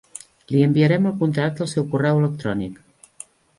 Li 0.53 0.63
enviarem 0.67 1.05
el 1.09 1.13
contracte 1.19 1.65
al 1.67 1.71
seu 1.75 1.87
correu 1.93 2.25
electrònic. 2.25 2.83